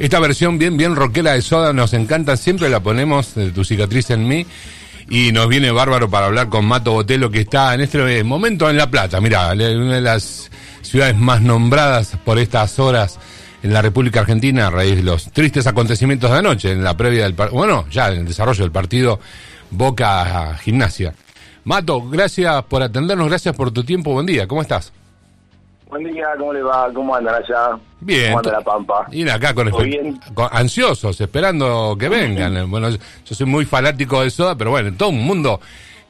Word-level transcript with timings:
Esta 0.00 0.18
versión 0.18 0.58
bien, 0.58 0.78
bien 0.78 0.96
rockera 0.96 1.32
de 1.32 1.42
Soda 1.42 1.74
nos 1.74 1.92
encanta, 1.92 2.34
siempre 2.38 2.70
la 2.70 2.80
ponemos, 2.80 3.34
de 3.34 3.50
Tu 3.50 3.66
cicatriz 3.66 4.08
en 4.08 4.26
mí, 4.26 4.46
y 5.10 5.30
nos 5.30 5.46
viene 5.46 5.70
bárbaro 5.70 6.08
para 6.08 6.24
hablar 6.24 6.48
con 6.48 6.64
Mato 6.64 6.92
Botelo, 6.92 7.30
que 7.30 7.40
está 7.40 7.74
en 7.74 7.82
este 7.82 8.24
momento 8.24 8.70
en 8.70 8.78
La 8.78 8.90
Plata, 8.90 9.20
mira, 9.20 9.52
una 9.52 9.96
de 9.96 10.00
las 10.00 10.50
ciudades 10.80 11.18
más 11.18 11.42
nombradas 11.42 12.16
por 12.24 12.38
estas 12.38 12.78
horas 12.78 13.18
en 13.62 13.74
la 13.74 13.82
República 13.82 14.20
Argentina 14.20 14.68
a 14.68 14.70
raíz 14.70 14.96
de 14.96 15.02
los 15.02 15.30
tristes 15.32 15.66
acontecimientos 15.66 16.30
de 16.30 16.38
anoche, 16.38 16.72
en 16.72 16.82
la 16.82 16.96
previa 16.96 17.24
del 17.24 17.34
bueno, 17.34 17.84
ya 17.90 18.10
en 18.10 18.20
el 18.20 18.26
desarrollo 18.26 18.64
del 18.64 18.72
partido 18.72 19.20
Boca 19.70 20.56
Gimnasia. 20.62 21.12
Mato, 21.64 22.08
gracias 22.08 22.64
por 22.64 22.82
atendernos, 22.82 23.28
gracias 23.28 23.54
por 23.54 23.70
tu 23.70 23.84
tiempo, 23.84 24.14
buen 24.14 24.24
día, 24.24 24.48
¿cómo 24.48 24.62
estás? 24.62 24.94
Buen 25.90 26.04
día, 26.04 26.28
¿cómo 26.38 26.52
le 26.52 26.62
va? 26.62 26.88
¿Cómo 26.94 27.16
andan 27.16 27.34
allá? 27.34 27.76
Bien. 28.00 28.28
¿Cómo 28.28 28.38
anda 28.38 28.52
la 28.52 28.60
Pampa? 28.60 29.06
Y 29.10 29.28
acá 29.28 29.52
con, 29.52 29.72
ansiosos, 30.52 31.20
esperando 31.20 31.96
que 31.98 32.08
vengan. 32.08 32.70
bueno, 32.70 32.90
yo 32.90 33.34
soy 33.34 33.46
muy 33.46 33.64
fanático 33.64 34.22
de 34.22 34.30
Soda, 34.30 34.54
pero 34.54 34.70
bueno, 34.70 34.92
todo 34.96 35.08
un 35.08 35.24
mundo 35.24 35.60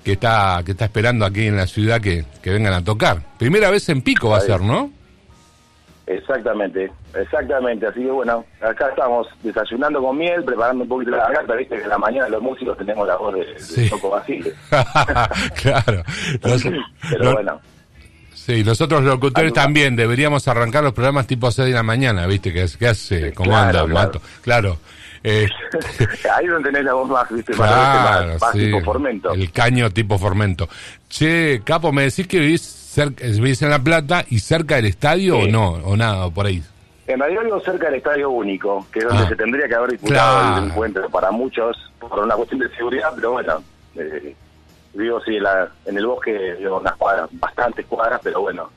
que 0.05 0.13
está 0.13 0.63
que 0.65 0.73
está 0.73 0.85
esperando 0.85 1.25
aquí 1.25 1.47
en 1.47 1.57
la 1.57 1.67
ciudad 1.67 1.99
que, 1.99 2.27
que 2.43 2.51
vengan 2.51 2.75
a 2.75 2.85
tocar. 2.85 3.23
Primera 3.39 3.71
vez 3.71 3.89
en 3.89 4.03
Pico 4.03 4.29
va 4.29 4.37
a 4.37 4.41
ser, 4.41 4.61
¿no? 4.61 4.91
Exactamente, 6.07 6.91
exactamente. 7.15 7.87
Así 7.87 8.01
que 8.01 8.11
bueno, 8.11 8.45
acá 8.61 8.89
estamos 8.89 9.29
desayunando 9.43 10.03
con 10.03 10.19
miel, 10.19 10.45
preparando 10.45 10.83
un 10.83 10.89
poquito 10.89 11.13
la 11.13 11.19
garganta. 11.19 11.55
Viste 11.55 11.77
que 11.77 11.85
en 11.85 11.89
la 11.89 11.99
mañana 11.99 12.29
los 12.29 12.43
músicos 12.43 12.77
tenemos 12.77 13.07
la 13.07 13.17
voz 13.17 13.35
de, 13.35 13.59
sí. 13.59 13.89
Choco 13.89 14.11
Basile. 14.11 14.53
claro. 15.63 16.03
Pero 16.43 17.33
bueno. 17.33 17.61
Sí, 18.51 18.65
nosotros 18.65 19.05
locutores 19.05 19.53
también 19.53 19.95
deberíamos 19.95 20.49
arrancar 20.49 20.83
los 20.83 20.93
programas 20.93 21.25
tipo 21.29 21.53
6 21.53 21.69
de 21.69 21.75
la 21.75 21.85
mañana, 21.85 22.27
¿viste? 22.27 22.53
Que 22.53 22.63
hace, 22.89 23.33
¿cómo 23.33 23.57
anda, 23.57 23.87
Mato? 23.87 24.21
Claro. 24.43 24.77
Eh, 25.23 25.47
Ahí 26.37 26.49
donde 26.49 26.71
tenés 26.71 26.85
la 26.85 26.95
voz 26.95 27.09
más, 27.09 27.31
¿viste? 27.31 27.53
Claro, 27.53 28.37
más, 28.41 28.53
tipo 28.53 28.81
formento. 28.81 29.33
El 29.33 29.53
caño 29.53 29.89
tipo 29.91 30.19
formento. 30.19 30.69
Che, 31.09 31.63
Capo, 31.63 31.93
me 31.93 32.03
decís 32.03 32.27
que 32.27 32.41
vivís, 32.41 32.61
cerca, 32.63 33.25
vivís 33.25 33.63
en 33.63 33.71
La 33.71 33.79
Plata 33.79 34.25
y 34.29 34.41
cerca 34.41 34.75
del 34.75 34.87
estadio 34.87 35.39
o 35.39 35.47
no, 35.47 35.75
o 35.85 35.97
nada, 35.97 36.27
o 36.27 36.33
por 36.33 36.47
ahí. 36.47 36.61
En 37.07 37.21
realidad 37.21 37.45
vivo 37.45 37.61
cerca 37.61 37.87
del 37.87 37.97
Estadio 37.97 38.31
Único, 38.31 38.85
que 38.91 38.99
es 38.99 39.05
donde 39.05 39.23
ah. 39.23 39.29
se 39.29 39.37
tendría 39.37 39.69
que 39.69 39.75
haber 39.77 39.93
disputado 39.93 40.59
el 40.59 40.71
encuentro 40.71 41.09
para 41.09 41.31
muchos, 41.31 41.77
por 42.01 42.19
una 42.19 42.35
cuestión 42.35 42.59
de 42.59 42.69
seguridad, 42.71 43.13
pero 43.15 43.31
bueno, 43.31 43.63
eh, 43.95 44.35
vivo 44.95 45.21
sí 45.21 45.39
la, 45.39 45.69
en 45.87 45.97
el 45.97 46.07
bosque, 46.07 46.57
vivo 46.59 46.79
unas 46.79 46.97
cuadras, 46.97 47.29
bastantes 47.33 47.87
cuadras, 47.87 48.21
pero 48.23 48.41
bueno, 48.41 48.71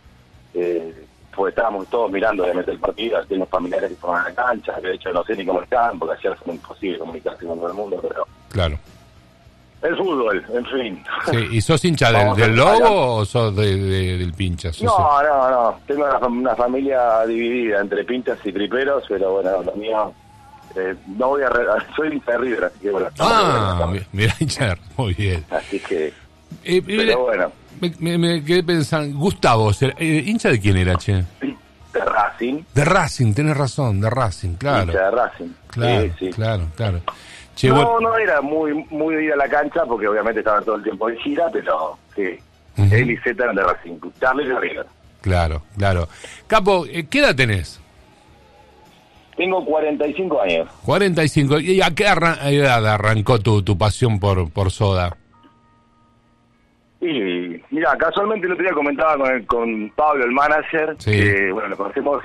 eh, 0.54 1.06
pues 1.36 1.52
estábamos 1.52 1.88
todos 1.88 2.12
mirando 2.12 2.44
de 2.44 2.54
meter 2.54 2.74
el 2.74 2.80
partido, 2.80 3.24
tengo 3.26 3.46
familiares 3.48 3.90
que 3.90 3.96
forman 3.96 4.26
la 4.26 4.34
cancha, 4.34 4.80
de 4.80 4.94
hecho 4.94 5.12
no 5.12 5.24
sé 5.24 5.36
ni 5.36 5.46
cómo 5.46 5.62
están, 5.62 5.98
porque 5.98 6.18
ayer 6.20 6.38
fue 6.38 6.54
imposible 6.54 7.00
comunicarse 7.00 7.46
con 7.46 7.58
todo 7.58 7.70
el 7.70 7.74
mundo, 7.74 8.00
pero... 8.02 8.28
Claro. 8.50 8.78
El 9.84 9.98
fútbol, 9.98 10.42
en 10.54 10.66
fin. 10.66 11.04
Sí, 11.30 11.58
¿Y 11.58 11.62
sos 11.62 11.84
hincha 11.84 12.10
del, 12.10 12.34
del 12.36 12.56
Lobo 12.56 13.18
o 13.18 13.26
sos 13.26 13.54
de, 13.54 13.76
del 14.18 14.32
Pinchas? 14.32 14.82
No, 14.82 15.22
no, 15.22 15.52
no. 15.52 15.80
Tengo 15.86 16.06
una, 16.26 16.56
familia 16.56 17.26
dividida 17.26 17.82
entre 17.82 18.06
Pinchas 18.06 18.40
y 18.46 18.54
Triperos, 18.54 19.04
pero 19.10 19.34
bueno, 19.34 19.62
lo 19.62 19.74
mío 19.74 20.14
eh, 20.76 20.96
no 21.18 21.30
voy 21.30 21.44
a. 21.44 21.50
soy 21.96 22.14
hincha 22.14 22.32
de 22.34 22.38
River, 22.38 22.64
así 22.66 22.80
que 22.80 22.92
bueno. 22.92 23.10
Ah, 23.20 23.92
mira, 24.12 24.34
hincha 24.40 24.78
muy 24.98 25.14
bien. 25.14 25.46
Así 25.50 25.80
que. 25.80 26.14
Eh, 26.64 26.82
pero 26.86 27.20
bueno. 27.26 27.52
Me, 28.00 28.18
me, 28.18 28.44
quedé 28.44 28.64
pensando. 28.64 29.18
Gustavo, 29.18 29.72
eh, 29.82 30.24
¿hincha 30.26 30.50
de 30.50 30.60
quién 30.60 30.78
era, 30.78 30.96
che? 30.96 31.24
De 31.44 32.00
Racing. 32.00 32.64
De 32.74 32.86
Racing, 32.86 33.34
tienes 33.34 33.58
razón, 33.58 34.00
de 34.00 34.10
Racing, 34.10 34.56
claro. 34.56 34.92
Hincha 34.92 35.06
de 35.06 35.12
Racing. 35.12 35.50
Claro, 35.68 36.14
sí, 36.18 36.30
claro, 36.30 36.68
claro. 36.76 37.02
no, 37.64 38.00
no 38.00 38.18
era 38.18 38.42
muy 38.42 38.74
muy 38.90 39.16
de 39.16 39.24
ir 39.26 39.34
a 39.34 39.36
la 39.36 39.50
cancha 39.50 39.86
porque 39.86 40.08
obviamente 40.08 40.40
estaba 40.40 40.62
todo 40.62 40.76
el 40.76 40.84
tiempo 40.84 41.10
en 41.10 41.18
gira, 41.18 41.50
pero 41.52 41.98
sí. 42.16 42.40
Él 42.78 43.12
y 43.12 43.18
Z 43.18 43.44
eran 43.44 43.56
de 43.56 43.64
Racing. 43.64 44.00
Charles 44.20 44.48
de 44.48 44.60
River. 44.60 44.86
Claro, 45.22 45.64
claro. 45.78 46.10
Capo, 46.48 46.86
eh, 46.86 47.06
¿qué 47.10 47.20
edad 47.20 47.36
tenés? 47.36 47.80
Tengo 49.36 49.66
45 49.66 50.42
años. 50.42 50.70
45. 50.86 51.60
¿Y 51.60 51.82
a 51.82 51.92
qué 51.92 52.04
edad 52.04 52.88
arrancó 52.88 53.40
tu, 53.40 53.64
tu 53.64 53.78
pasión 53.78 54.20
por, 54.20 54.52
por 54.52 54.72
Soda? 54.72 55.18
Y 57.04 57.62
mira, 57.72 57.98
casualmente 57.98 58.48
el 58.48 58.54
otro 58.54 58.64
día 58.64 58.74
comentaba 58.74 59.18
con, 59.18 59.44
con 59.46 59.90
Pablo, 59.90 60.24
el 60.24 60.32
manager, 60.32 60.96
que 61.04 61.52
bueno, 61.52 61.70
lo 61.70 61.78
conocemos 61.78 62.24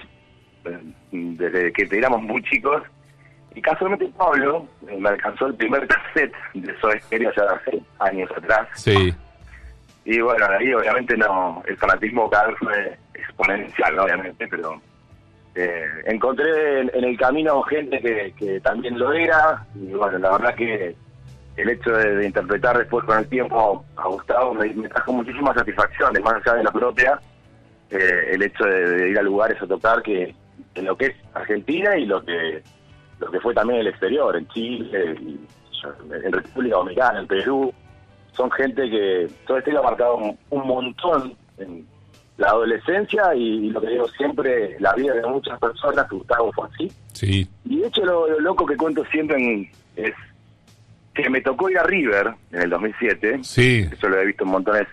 eh, 0.65 0.79
desde 1.11 1.73
que 1.73 1.89
éramos 1.97 2.23
muy 2.23 2.43
chicos. 2.45 2.83
Y 3.57 3.61
casualmente 3.61 4.09
Pablo 4.17 4.69
eh, 4.87 4.97
me 5.01 5.09
alcanzó 5.09 5.47
el 5.47 5.55
primer 5.55 5.89
cassette 5.89 6.33
de 6.55 6.79
Soda 6.81 7.01
Stereo 7.01 7.33
ya 7.37 7.43
hace 7.43 7.83
años 7.99 8.31
atrás. 8.37 8.69
Sí. 8.75 9.13
Y 10.05 10.21
bueno, 10.21 10.47
ahí 10.47 10.73
obviamente 10.73 11.17
no, 11.17 11.61
el 11.67 11.77
fanatismo 11.77 12.31
cada 12.31 12.47
vez 12.47 12.59
fue 12.59 12.99
exponencial, 13.15 13.99
obviamente, 13.99 14.47
pero 14.47 14.81
eh, 15.55 15.87
encontré 16.07 16.81
en, 16.81 17.05
el 17.05 17.19
camino 17.19 17.63
gente 17.63 18.01
que, 18.01 18.61
también 18.61 18.99
lo 18.99 19.13
era 19.13 19.67
y 19.75 19.93
bueno, 19.93 20.19
la 20.19 20.33
verdad 20.33 20.55
que 20.55 20.95
el 21.57 21.69
hecho 21.69 21.91
de, 21.91 22.27
interpretar 22.27 22.79
después 22.79 23.05
con 23.05 23.19
el 23.19 23.29
tiempo 23.29 23.85
a 23.97 24.07
Gustavo 24.07 24.55
me, 24.55 24.69
trajo 24.89 25.13
muchísimas 25.13 25.57
satisfacciones, 25.57 26.23
más 26.23 26.35
allá 26.35 26.59
de 26.59 26.65
la 26.65 26.71
propia, 26.71 27.21
eh, 27.91 28.31
el 28.33 28.43
hecho 28.43 28.65
de, 28.65 29.11
ir 29.11 29.19
a 29.19 29.23
lugares 29.23 29.61
a 29.61 29.67
tocar 29.67 30.03
que 30.03 30.35
en 30.75 30.85
lo 30.85 30.97
que 30.97 31.07
es 31.07 31.17
Argentina 31.35 31.97
y 31.97 32.07
lo 32.07 32.25
que 32.25 32.63
lo 33.19 33.31
que 33.33 33.41
fue 33.41 33.53
también 33.53 33.81
el 33.81 33.89
exterior, 33.89 34.37
en 34.37 34.47
Chile, 34.49 35.17
en 35.17 36.33
República 36.33 36.77
Dominicana, 36.77 37.19
en 37.19 37.27
Perú, 37.27 37.75
son 38.31 38.49
gente 38.53 38.89
que 38.89 39.29
todo 39.45 39.59
este 39.59 39.77
ha 39.77 39.83
marcado 39.83 40.17
un 40.51 40.67
montón 40.69 41.37
en, 41.57 41.85
la 42.38 42.50
adolescencia 42.50 43.34
y, 43.34 43.69
lo 43.71 43.81
que 43.81 43.88
digo 43.88 44.09
siempre, 44.09 44.76
la 44.78 44.94
vida 44.94 45.12
de 45.12 45.26
muchas 45.26 45.59
personas, 45.59 46.09
Gustavo 46.09 46.53
fue 46.53 46.69
así. 46.72 46.93
Sí. 47.12 47.49
Y 47.65 47.81
de 47.81 47.88
hecho 47.88 48.04
lo, 48.04 48.41
loco 48.41 48.65
que 48.65 48.76
cuento 48.76 49.04
siempre 49.06 49.71
es 49.97 50.15
que 51.15 51.28
me 51.28 51.41
tocó 51.41 51.69
ir 51.69 51.78
a 51.78 51.82
River 51.82 52.32
en 52.53 52.62
el 52.62 52.71
2007. 52.71 53.41
Sí. 53.43 53.88
Eso 53.93 54.09
lo 54.09 54.21
he 54.21 54.26
visto 54.26 54.44
en 54.44 54.50
montones. 54.50 54.87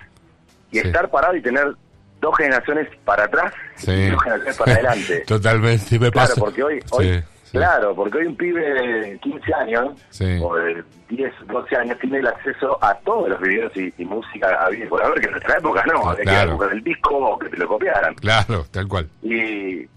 Y 0.71 0.79
estar 0.79 1.09
parado 1.09 1.35
y 1.35 1.41
tener 1.41 1.75
dos 2.19 2.35
generaciones 2.35 2.89
para 3.05 3.25
atrás 3.25 3.53
y 3.83 4.09
dos 4.09 4.23
generaciones 4.23 4.57
para 4.57 4.73
adelante. 4.73 5.19
Totalmente, 5.27 5.99
me 5.99 6.11
pasa. 6.11 6.33
Claro, 6.33 6.45
porque 6.45 6.63
hoy, 6.63 6.79
hoy 6.91 7.23
Claro, 7.59 7.95
porque 7.95 8.17
hoy 8.19 8.25
un 8.27 8.35
pibe 8.35 8.61
de 8.61 9.19
15 9.19 9.53
años 9.53 9.89
o 10.41 10.55
de 10.55 10.83
10, 11.09 11.33
12 11.47 11.75
años 11.75 11.97
tiene 11.99 12.19
el 12.19 12.27
acceso 12.27 12.77
a 12.81 12.93
todos 12.99 13.29
los 13.29 13.41
videos 13.41 13.71
y, 13.75 13.93
música 14.05 14.47
a 14.49 14.69
por 14.89 15.03
haber 15.03 15.19
que 15.19 15.25
en 15.25 15.31
nuestra 15.31 15.57
época 15.57 15.83
no, 15.85 16.15
de 16.15 16.23
claro. 16.23 16.49
que 16.49 16.53
época 16.53 16.67
del 16.67 16.83
disco 16.83 17.39
que 17.39 17.49
te 17.49 17.57
lo 17.57 17.67
copiaran. 17.67 18.15
Claro, 18.15 18.65
tal 18.71 18.87
cual. 18.87 19.09
Y, 19.23 19.87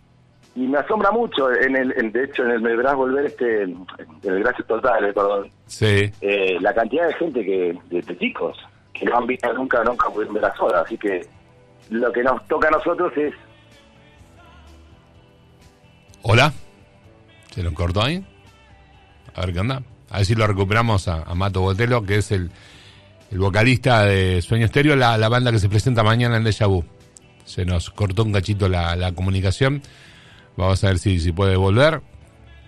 y 0.58 0.66
me 0.66 0.78
asombra 0.78 1.10
mucho, 1.10 1.52
en 1.52 1.76
el, 1.76 2.12
de 2.12 2.24
hecho 2.24 2.44
en 2.44 2.50
el 2.50 2.60
Me 2.60 2.74
Verás 2.74 2.96
Volver, 2.96 3.26
este, 3.26 3.62
en 3.62 3.86
el 4.24 4.40
Gracias 4.40 4.66
Total, 4.66 5.12
perdón, 5.14 5.50
sí. 5.66 6.10
Eh, 6.20 6.56
la 6.60 6.74
cantidad 6.74 7.06
de 7.06 7.14
gente 7.14 7.44
que, 7.44 7.78
de, 7.90 8.18
chicos, 8.18 8.58
que 8.92 9.04
no 9.06 9.18
han 9.18 9.26
visto 9.26 9.52
nunca, 9.52 9.84
nunca 9.84 10.08
pudieron 10.08 10.34
ver 10.34 10.42
las 10.42 10.60
horas, 10.60 10.84
así 10.84 10.98
que 10.98 11.24
lo 11.90 12.12
que 12.12 12.22
nos 12.22 12.44
toca 12.48 12.68
a 12.68 12.72
nosotros 12.72 13.12
es... 13.16 13.34
Hola. 16.22 16.52
¿Se 17.58 17.64
lo 17.64 17.74
cortó 17.74 18.04
ahí? 18.04 18.24
A 19.34 19.40
ver 19.40 19.52
qué 19.52 19.58
onda. 19.58 19.82
A 20.10 20.18
ver 20.18 20.26
si 20.26 20.36
lo 20.36 20.46
recuperamos 20.46 21.08
a, 21.08 21.24
Mato 21.34 21.60
Botelo, 21.60 22.04
que 22.04 22.18
es 22.18 22.30
el, 22.30 22.52
vocalista 23.32 24.04
de 24.04 24.40
Sueño 24.42 24.66
Estéreo, 24.66 24.94
la, 24.94 25.18
la, 25.18 25.28
banda 25.28 25.50
que 25.50 25.58
se 25.58 25.68
presenta 25.68 26.04
mañana 26.04 26.36
en 26.36 26.44
Deja 26.44 26.66
Vu. 26.66 26.84
Se 27.44 27.64
nos 27.64 27.90
cortó 27.90 28.22
un 28.22 28.30
cachito 28.30 28.68
la, 28.68 29.10
comunicación. 29.10 29.82
Vamos 30.56 30.84
a 30.84 30.86
ver 30.86 31.00
si, 31.00 31.18
si 31.18 31.32
puede 31.32 31.56
volver. 31.56 32.00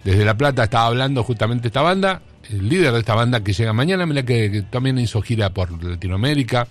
Desde 0.02 0.24
La 0.24 0.36
Plata 0.36 0.64
estaba 0.64 0.86
hablando 0.86 1.22
justamente 1.22 1.68
esta 1.68 1.82
banda, 1.82 2.22
el 2.48 2.68
líder 2.68 2.92
de 2.92 2.98
esta 2.98 3.14
banda 3.14 3.44
que 3.44 3.52
llega 3.52 3.72
mañana, 3.72 4.06
mira 4.06 4.24
que, 4.24 4.64
también 4.70 4.98
hizo 4.98 5.22
gira 5.22 5.50
por 5.50 5.70
Latinoamérica. 5.84 6.66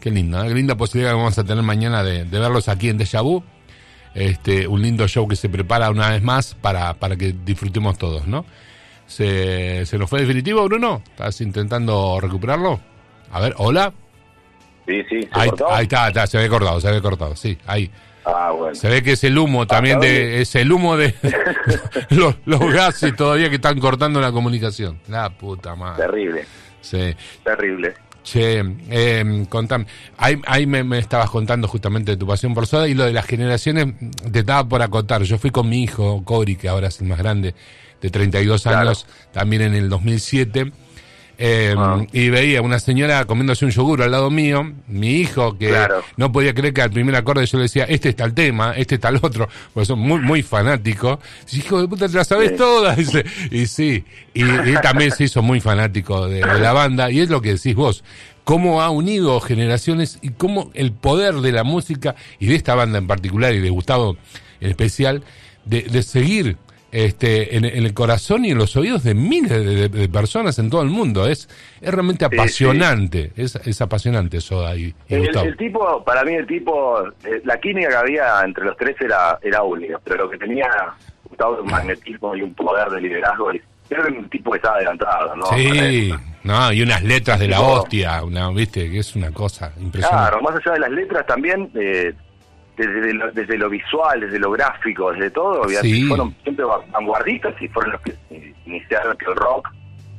Qué 0.00 0.10
linda, 0.10 0.42
qué 0.48 0.54
linda 0.54 0.74
posibilidad 0.74 1.10
que 1.10 1.16
vamos 1.18 1.36
a 1.36 1.44
tener 1.44 1.62
mañana 1.62 2.02
de, 2.02 2.24
de 2.24 2.38
verlos 2.38 2.66
aquí 2.70 2.88
en 2.88 2.96
Deja 2.96 3.20
Vu 3.20 3.44
este, 4.14 4.66
un 4.66 4.82
lindo 4.82 5.06
show 5.08 5.26
que 5.28 5.36
se 5.36 5.48
prepara 5.48 5.90
una 5.90 6.10
vez 6.10 6.22
más 6.22 6.54
para, 6.54 6.94
para 6.94 7.16
que 7.16 7.34
disfrutemos 7.44 7.98
todos, 7.98 8.26
¿no? 8.26 8.44
¿Se, 9.06 9.86
¿Se 9.86 9.98
nos 9.98 10.10
fue 10.10 10.20
definitivo, 10.20 10.64
Bruno? 10.64 11.02
¿Estás 11.10 11.40
intentando 11.40 12.18
recuperarlo? 12.20 12.80
A 13.32 13.40
ver, 13.40 13.54
hola. 13.56 13.92
Sí, 14.86 15.02
sí, 15.08 15.22
¿se 15.22 15.28
ahí, 15.32 15.50
ahí 15.70 15.84
está, 15.84 16.26
se 16.26 16.38
ve 16.38 16.48
cortado, 16.48 16.80
se 16.80 16.90
ve 16.90 17.00
cortado, 17.00 17.36
sí, 17.36 17.58
ahí. 17.66 17.90
Ah, 18.24 18.50
bueno. 18.50 18.74
Se 18.74 18.88
ve 18.88 19.02
que 19.02 19.12
es 19.12 19.24
el 19.24 19.38
humo 19.38 19.66
también 19.66 20.00
de, 20.00 20.42
es 20.42 20.54
el 20.54 20.70
humo 20.70 20.96
de 20.96 21.14
los, 22.10 22.36
los 22.44 22.60
gases 22.72 23.16
todavía 23.16 23.48
que 23.48 23.56
están 23.56 23.80
cortando 23.80 24.20
la 24.20 24.32
comunicación. 24.32 25.00
La 25.08 25.30
puta 25.30 25.74
madre. 25.74 26.04
Terrible. 26.04 26.44
Sí. 26.80 27.14
Terrible. 27.42 27.94
Che, 28.30 28.62
eh, 28.90 29.46
contame, 29.48 29.86
ahí, 30.18 30.66
me, 30.66 30.98
estabas 30.98 31.30
contando 31.30 31.66
justamente 31.66 32.10
de 32.10 32.18
tu 32.18 32.26
pasión 32.26 32.52
por 32.52 32.66
soda 32.66 32.86
y 32.86 32.92
lo 32.92 33.04
de 33.04 33.12
las 33.14 33.24
generaciones 33.24 33.94
te 34.30 34.40
estaba 34.40 34.68
por 34.68 34.82
acotar. 34.82 35.22
Yo 35.22 35.38
fui 35.38 35.50
con 35.50 35.66
mi 35.66 35.82
hijo, 35.82 36.22
Cori, 36.24 36.56
que 36.56 36.68
ahora 36.68 36.88
es 36.88 37.00
el 37.00 37.06
más 37.06 37.16
grande, 37.16 37.54
de 38.02 38.10
32 38.10 38.66
años, 38.66 39.06
también 39.32 39.62
en 39.62 39.74
el 39.74 39.88
2007. 39.88 40.72
Eh, 41.40 41.72
Ah. 41.78 42.04
Y 42.12 42.30
veía 42.30 42.60
una 42.62 42.80
señora 42.80 43.24
comiéndose 43.24 43.64
un 43.64 43.70
yogur 43.70 44.02
al 44.02 44.10
lado 44.10 44.28
mío, 44.28 44.72
mi 44.88 45.12
hijo, 45.20 45.56
que 45.56 45.68
Claro. 45.68 46.02
no 46.16 46.32
podía 46.32 46.52
creer 46.52 46.74
que 46.74 46.82
al 46.82 46.90
primer 46.90 47.14
acorde 47.14 47.46
yo 47.46 47.58
le 47.58 47.62
decía, 47.62 47.84
este 47.84 48.08
está 48.08 48.24
el 48.24 48.34
tema, 48.34 48.72
este 48.76 48.96
está 48.96 49.10
el 49.10 49.20
otro, 49.22 49.48
porque 49.72 49.86
son 49.86 50.00
muy, 50.00 50.18
muy 50.20 50.42
fanáticos. 50.42 51.18
Hijo 51.52 51.80
de 51.80 51.86
puta, 51.86 52.08
te 52.08 52.14
la 52.16 52.24
sabes 52.24 52.50
Sí. 52.50 52.56
todas. 52.56 52.96
Dice, 52.96 53.24
y 53.52 53.66
sí, 53.66 54.04
y, 54.34 54.42
y 54.42 54.48
él 54.50 54.78
también 54.82 55.12
se 55.12 55.24
hizo 55.24 55.40
muy 55.40 55.60
fanático 55.60 56.26
de, 56.26 56.40
de 56.44 56.58
la 56.60 56.72
banda, 56.72 57.08
y 57.10 57.20
es 57.20 57.30
lo 57.30 57.40
que 57.40 57.54
decís 57.54 57.76
vos, 57.76 58.02
cómo 58.42 58.82
ha 58.82 58.90
unido 58.90 59.38
generaciones 59.40 60.18
y 60.22 60.30
cómo 60.30 60.70
el 60.74 60.90
poder 60.92 61.36
de 61.36 61.52
la 61.52 61.62
música, 61.62 62.16
y 62.40 62.46
de 62.46 62.56
esta 62.56 62.74
banda 62.74 62.98
en 62.98 63.06
particular, 63.06 63.54
y 63.54 63.60
de 63.60 63.70
Gustavo 63.70 64.16
en 64.60 64.70
especial, 64.70 65.22
de, 65.64 65.82
de 65.82 66.02
seguir 66.02 66.56
este, 66.90 67.56
en, 67.56 67.64
en 67.64 67.84
el 67.84 67.92
corazón 67.94 68.44
y 68.44 68.50
en 68.52 68.58
los 68.58 68.74
oídos 68.76 69.02
de 69.04 69.14
miles 69.14 69.50
de, 69.50 69.64
de- 69.64 69.88
de 69.88 70.08
personas 70.08 70.58
en 70.58 70.70
todo 70.70 70.82
el 70.82 70.88
mundo. 70.88 71.26
Es, 71.28 71.48
es 71.80 71.92
realmente 71.92 72.26
Sí, 72.28 72.34
apasionante, 72.34 73.32
Es, 73.36 73.56
es 73.56 73.80
apasionante 73.80 74.40
Soda 74.40 74.74
y, 74.76 74.94
y 75.08 75.14
El, 75.14 75.56
tipo, 75.56 76.02
para 76.04 76.24
mí 76.24 76.34
el 76.34 76.46
tipo, 76.46 77.06
eh, 77.24 77.40
la 77.44 77.58
química 77.60 77.88
que 77.90 77.96
había 77.96 78.40
entre 78.44 78.64
los 78.64 78.76
tres 78.76 78.96
era, 79.00 79.38
era 79.42 79.62
única, 79.62 80.00
pero 80.04 80.24
lo 80.24 80.30
que 80.30 80.38
tenía 80.38 80.68
Gustavo 81.24 81.54
era 81.54 81.62
un 81.62 81.70
magnetismo 81.70 82.34
y 82.34 82.42
un 82.42 82.54
poder 82.54 82.88
de 82.88 83.00
liderazgo, 83.02 83.52
y 83.52 83.60
era 83.90 84.04
un 84.06 84.28
tipo 84.30 84.50
que 84.50 84.56
estaba 84.56 84.76
adelantado, 84.76 85.36
¿no? 85.36 85.46
Sí, 85.56 86.10
no, 86.44 86.72
y 86.72 86.82
unas 86.82 87.02
letras 87.02 87.38
de 87.38 87.48
la 87.48 87.60
hostia, 87.60 88.22
una, 88.24 88.48
viste, 88.50 88.90
que 88.90 89.00
es 89.00 89.14
una 89.14 89.30
cosa 89.30 89.72
impresionante. 89.80 90.30
Claro, 90.30 90.42
más 90.42 90.54
allá 90.56 90.72
de 90.74 90.80
las 90.80 90.90
letras 90.90 91.26
también, 91.26 91.70
eh, 91.74 92.14
desde, 92.86 93.12
lo, 93.14 93.30
desde 93.32 93.58
lo 93.58 93.68
visual, 93.68 94.20
desde 94.20 94.38
lo 94.38 94.50
gráfico, 94.52 95.12
desde 95.12 95.30
todo, 95.30 95.68
Sí. 95.68 96.04
fueron 96.04 96.34
siempre 96.42 96.64
va- 96.64 96.84
vanguardistas 96.92 97.54
y 97.60 97.68
fueron 97.68 97.92
los 97.92 98.00
que 98.02 98.14
iniciaron 98.66 99.16
que 99.16 99.26
el 99.26 99.36
rock 99.36 99.68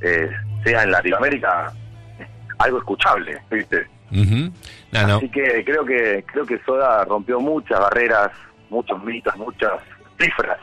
eh, 0.02 0.30
sea 0.64 0.84
en 0.84 0.92
Latinoamérica 0.92 1.72
eh, 2.20 2.26
algo 2.60 2.78
escuchable, 2.80 3.38
¿viste? 3.52 3.86
No, 4.12 5.08
no. 5.08 5.18
Así 5.18 5.30
que 5.30 5.64
creo 5.64 5.86
que 5.86 6.24
creo 6.32 6.46
que 6.46 6.58
Soda 6.66 7.06
rompió 7.06 7.40
muchas 7.40 7.80
barreras, 7.80 8.32
muchos 8.70 9.02
mitos, 9.04 9.36
muchas 9.38 9.72
cifras. 10.20 10.58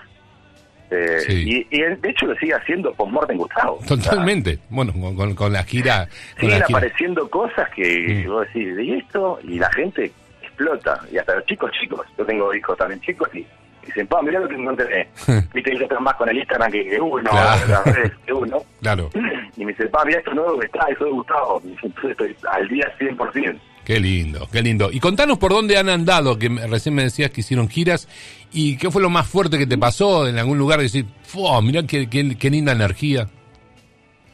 Eh, 0.91 1.19
Sí. 1.27 1.67
y, 1.71 1.79
de 1.81 2.09
hecho 2.11 2.27
lo 2.27 2.37
sigue 2.37 2.55
haciendo 2.55 2.93
post-mortem 2.95 3.37
Gustavo. 3.39 3.81
Totalmente. 3.89 4.59
Bueno, 4.71 4.93
con, 5.17 5.35
con- 5.35 5.53
la 5.53 5.65
gira. 5.65 6.07
Con 6.07 6.41
siguen 6.43 6.61
la 6.61 6.67
gira. 6.67 6.79
apareciendo 6.79 7.29
cosas 7.29 7.69
que 7.75 8.25
Mm. 8.27 8.31
vos 8.31 8.47
decís, 8.47 8.79
¿y 8.79 8.93
esto? 8.95 9.39
Y 9.43 9.59
la 9.59 9.73
gente 9.73 10.13
explota. 10.57 11.01
Y 11.13 11.19
hasta 11.19 11.35
los 11.35 11.45
chicos 11.47 11.71
chicos. 11.81 12.07
Yo 12.19 12.25
tengo 12.25 12.55
hijos 12.55 12.77
también 12.79 13.01
chicos 13.01 13.29
y 13.35 13.47
dicen, 13.85 14.07
pa, 14.07 14.23
mirá 14.23 14.41
lo 14.41 14.49
que 14.49 14.55
encontré. 14.57 15.09
Viste 15.55 15.77
yo 15.77 15.83
estoy 15.85 15.99
más 16.01 16.17
con 16.17 16.29
el 16.29 16.39
Instagram 16.39 16.73
que, 16.73 16.89
que 16.89 17.01
uno, 17.01 17.31
Claro. 17.31 17.67
las 17.69 17.85
redes 17.85 18.13
que 18.25 18.33
uno. 18.33 18.59
Claro. 18.81 19.11
Y 19.57 19.65
me 19.65 19.73
dice, 19.73 19.87
pa, 19.89 20.05
mirá 20.05 20.19
esto 20.19 20.33
nuevo 20.35 20.59
que 20.59 20.67
está, 20.67 20.87
eso 20.89 21.05
de 21.05 21.11
Gustavo. 21.11 21.63
Y 21.65 21.69
entonces 21.87 22.11
estoy 22.13 22.37
al 22.51 22.69
día 22.69 22.93
100%. 22.99 23.59
Qué 23.85 24.01
lindo, 24.01 24.49
qué 24.51 24.63
lindo. 24.63 24.91
Y 24.91 24.99
contanos 24.99 25.39
por 25.39 25.53
dónde 25.53 25.77
han 25.79 25.89
andado, 25.89 26.37
que 26.39 26.49
recién 26.49 26.95
me 26.95 27.05
decías 27.05 27.31
que 27.31 27.41
hicieron 27.43 27.69
giras, 27.69 28.09
y 28.53 28.77
qué 28.79 28.91
fue 28.91 29.01
lo 29.01 29.11
más 29.11 29.29
fuerte 29.29 29.59
que 29.59 29.67
te 29.67 29.79
pasó 29.79 30.27
en 30.27 30.39
algún 30.39 30.59
lugar, 30.59 30.81
decir, 30.81 31.05
¡fua! 31.23 31.63
Mirá 31.63 31.85
qué, 31.85 32.09
qué, 32.09 32.37
qué 32.37 32.51
linda 32.51 32.73
energía. 32.73 33.29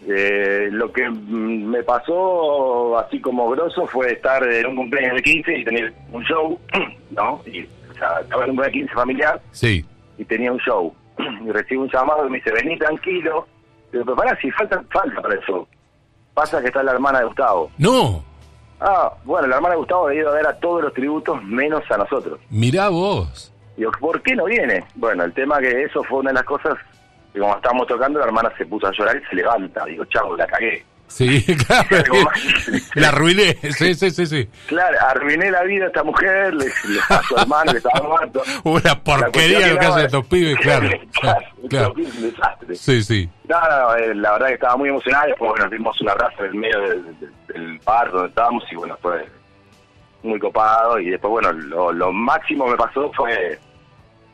Eh, 0.09 0.69
lo 0.73 0.93
que 0.93 1.09
me 1.11 1.83
pasó 1.85 2.99
así 2.99 3.21
como 3.21 3.49
grosso 3.51 3.87
fue 3.87 4.13
estar 4.13 4.43
en 4.51 4.67
un 4.67 4.77
cumpleaños 4.77 5.15
de 5.17 5.23
15 5.23 5.59
y 5.59 5.65
tener 5.65 5.93
un 6.11 6.23
show, 6.25 6.59
¿no? 7.11 7.41
Y, 7.47 7.63
o 7.63 7.95
sea, 7.95 8.21
estaba 8.21 8.45
en 8.45 8.51
un 8.51 8.57
cumpleaños 8.57 8.65
de 8.67 8.73
15 8.73 8.95
familiar 8.95 9.41
Sí. 9.53 9.85
y 10.19 10.25
tenía 10.25 10.51
un 10.53 10.59
show. 10.59 10.95
Y 11.47 11.51
recibo 11.51 11.83
un 11.83 11.91
llamado 11.91 12.27
y 12.27 12.31
me 12.31 12.39
dice, 12.39 12.53
vení 12.53 12.77
tranquilo. 12.79 13.47
Digo, 13.93 14.05
pero 14.05 14.17
pará, 14.17 14.37
si 14.41 14.51
falta, 14.51 14.83
falta 14.91 15.21
para 15.23 15.35
el 15.35 15.41
show. 15.43 15.67
Pasa 16.35 16.61
que 16.61 16.69
está 16.69 16.83
la 16.83 16.93
hermana 16.93 17.21
de 17.21 17.27
Gustavo. 17.27 17.71
No, 17.79 18.25
Ah, 18.85 19.13
bueno, 19.25 19.47
la 19.47 19.57
hermana 19.57 19.75
de 19.75 19.79
Gustavo 19.79 20.09
ha 20.09 20.15
ido 20.15 20.29
a 20.31 20.35
ver 20.35 20.45
a 20.45 20.59
todos 20.59 20.83
los 20.83 20.93
tributos 20.93 21.41
menos 21.45 21.85
a 21.89 21.97
nosotros. 21.99 22.41
mirá 22.51 22.89
vos. 22.89 23.53
Digo, 23.77 23.93
¿por 24.01 24.21
qué 24.23 24.35
no 24.35 24.47
viene? 24.47 24.83
Bueno, 24.97 25.23
el 25.23 25.33
tema 25.33 25.61
que 25.61 25.85
eso 25.85 26.03
fue 26.03 26.19
una 26.19 26.31
de 26.31 26.35
las 26.35 26.45
cosas 26.45 26.75
que 27.33 27.39
como 27.41 27.57
estábamos 27.57 27.87
tocando, 27.87 28.19
la 28.19 28.27
hermana 28.27 28.53
se 28.59 28.67
puso 28.67 28.87
a 28.87 28.93
llorar 28.93 29.17
y 29.17 29.25
se 29.29 29.37
levanta. 29.37 29.85
Digo, 29.87 30.05
chavo, 30.07 30.37
la 30.37 30.47
cagué. 30.47 30.85
Sí, 31.09 31.45
claro. 31.67 32.05
La 32.95 33.09
arruiné. 33.09 33.55
Sí, 33.73 33.95
sí, 33.95 34.11
sí, 34.11 34.25
sí. 34.27 34.49
Claro, 34.67 34.97
arruiné 35.09 35.51
la 35.51 35.63
vida 35.65 35.85
a 35.85 35.89
esta 35.89 36.03
mujer, 36.03 36.55
le, 36.55 36.65
le 36.65 37.01
a 37.11 37.23
su 37.23 37.37
hermano 37.37 37.73
que 37.73 37.79
estaba 37.79 38.09
muerto. 38.09 38.43
Una 38.65 38.99
porquería 39.03 39.67
lo 39.69 39.79
que 39.79 39.87
hacen 39.87 40.07
estos 40.07 40.27
pibes, 40.27 40.57
claro. 40.61 40.89
claro, 41.21 41.41
claro. 41.69 41.95
es 41.99 42.15
un 42.17 42.23
desastre. 42.31 42.75
Sí, 42.77 43.03
sí. 43.03 43.31
No, 43.47 43.61
no, 43.61 43.95
eh, 43.97 44.15
la 44.15 44.33
verdad 44.33 44.47
que 44.49 44.55
estaba 44.55 44.77
muy 44.79 44.89
emocionado. 44.89 45.27
Después, 45.27 45.51
bueno, 45.51 45.69
dimos 45.69 46.01
un 46.01 46.09
abrazo 46.09 46.45
en 46.45 46.47
el 46.47 46.55
medio 46.55 46.81
del, 46.81 47.05
del- 47.21 47.33
del 47.49 47.79
bar 47.85 48.11
donde 48.11 48.29
estábamos 48.29 48.65
y 48.71 48.77
bueno, 48.77 48.97
fue 49.03 49.27
muy 50.23 50.39
copado. 50.39 50.99
Y 50.99 51.11
después, 51.11 51.31
bueno, 51.31 51.53
lo, 51.53 51.93
lo 51.93 52.11
máximo 52.11 52.65
que 52.65 52.71
me 52.71 52.77
pasó 52.79 53.13
fue 53.15 53.59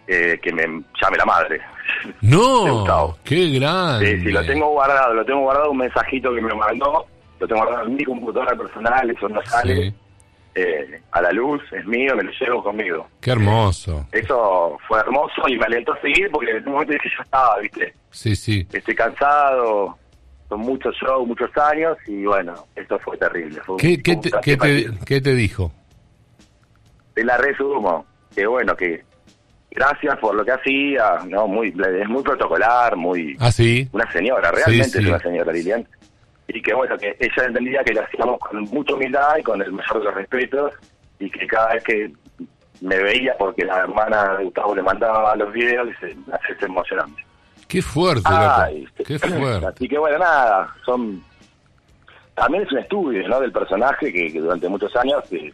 eh, 0.06 0.39
que 0.41 0.53
me 0.53 0.62
llame 0.62 1.17
la 1.17 1.25
madre. 1.25 1.61
No, 2.21 3.17
qué 3.25 3.50
grande. 3.59 4.17
Sí, 4.19 4.25
sí, 4.25 4.31
lo 4.33 4.45
tengo 4.45 4.71
guardado, 4.71 5.15
lo 5.15 5.25
tengo 5.25 5.41
guardado 5.41 5.71
un 5.71 5.79
mensajito 5.79 6.35
que 6.35 6.41
me 6.41 6.55
mandó, 6.55 7.06
lo 7.41 7.47
tengo 7.49 7.62
guardado 7.62 7.87
en 7.87 7.97
mi 7.97 8.05
computadora 8.05 8.55
personal, 8.56 9.11
eso 9.11 9.29
no 9.29 9.43
sale 9.43 9.91
Sí, 9.91 9.95
eh, 10.55 11.00
a 11.12 11.23
la 11.23 11.31
luz, 11.33 11.62
es 11.73 11.87
mío, 11.87 12.17
me 12.17 12.25
lo 12.25 12.33
llevo 12.33 12.62
conmigo. 12.62 13.06
qué 13.21 13.31
hermoso. 13.31 14.06
Eso 14.12 14.77
fue 14.89 14.99
hermoso 15.00 15.47
y 15.49 15.56
me 15.56 15.65
alentó 15.67 15.93
a 15.93 16.00
seguir 16.00 16.31
porque 16.33 16.50
en 16.50 16.67
un 16.67 16.73
momento 16.73 16.93
dije, 16.95 17.09
yo 17.17 17.23
estaba, 17.23 17.59
viste, 17.59 17.95
Sí, 18.11 18.35
sí. 18.35 18.67
estoy 18.73 18.95
cansado, 18.95 19.97
son 20.49 20.61
muchos 20.61 20.97
shows, 20.97 21.29
muchos 21.29 21.50
años 21.59 21.97
y 22.06 22.25
bueno, 22.25 22.55
esto 22.75 22.99
fue 23.00 23.17
terrible. 23.19 23.61
Fue 23.61 23.75
un- 23.77 23.81
¿Qué, 23.81 24.12
un 24.15 24.21
te, 24.23 24.31
qué, 24.43 24.53
te, 24.53 24.56
partido. 24.56 24.95
qué 25.06 25.21
te 25.21 25.35
dijo? 25.35 25.71
De 27.15 27.25
la 27.25 27.37
resumo, 27.37 28.06
que 28.35 28.47
bueno, 28.47 28.75
que 28.77 29.05
gracias 29.70 30.17
por 30.19 30.35
lo 30.35 30.44
que 30.44 30.53
hacía, 30.53 31.19
no 31.29 31.47
muy 31.47 31.69
es 31.69 32.09
muy 32.09 32.23
protocolar, 32.23 32.97
muy 32.97 33.37
Ah, 33.41 33.50
sí. 33.53 33.88
una 33.93 34.11
señora, 34.12 34.50
realmente 34.50 34.85
Sí, 34.91 34.99
sí. 34.99 35.05
es 35.05 35.09
una 35.09 35.19
señora 35.20 35.53
Lilian. 35.53 35.87
Y 36.49 36.62
que 36.62 36.73
bueno, 36.75 36.97
que 36.97 37.15
ella 37.20 37.44
entendía 37.47 37.85
que 37.85 37.93
lo 37.93 38.03
hacíamos 38.03 38.38
con 38.41 38.61
mucha 38.62 38.94
humildad 38.94 39.37
y 39.38 39.43
con 39.43 39.61
el 39.61 39.70
mayor 39.73 39.99
de 39.99 40.05
los 40.06 40.15
respetos 40.15 40.73
y 41.20 41.31
que 41.31 41.47
cada 41.47 41.75
vez 41.75 41.85
que 41.85 42.11
me 42.81 42.97
veía 42.97 43.35
porque 43.38 43.64
la 43.64 43.81
hermana 43.81 44.37
de 44.38 44.45
Gustavo 44.45 44.75
le 44.75 44.83
mandaba 44.83 45.37
los 45.37 45.52
videos, 45.52 45.88
dice, 45.88 46.16
me 46.26 46.35
hace 46.35 46.64
emocionante. 46.64 47.23
Qué 47.66 47.83
fuerte, 47.83 48.23
Ay, 48.25 48.83
loco. 48.85 49.04
Qué 49.07 49.19
fuerte. 49.19 49.66
Así 49.66 49.88
que 49.88 49.99
bueno, 49.99 50.19
nada, 50.19 50.75
son... 50.87 51.23
También 52.35 52.62
es 52.62 52.73
un 52.73 52.78
estudio, 52.78 53.28
¿no? 53.28 53.40
Del 53.40 53.50
personaje 53.52 54.12
que, 54.12 54.33
que 54.33 54.40
durante 54.40 54.69
muchos 54.69 54.95
años 54.97 55.23
que, 55.28 55.52